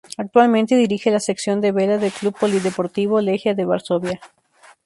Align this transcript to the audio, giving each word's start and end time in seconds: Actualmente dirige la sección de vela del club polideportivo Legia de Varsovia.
Actualmente 0.17 0.75
dirige 0.77 1.11
la 1.11 1.19
sección 1.19 1.61
de 1.61 1.71
vela 1.71 1.99
del 1.99 2.11
club 2.11 2.35
polideportivo 2.35 3.21
Legia 3.21 3.53
de 3.53 3.65
Varsovia. 3.65 4.19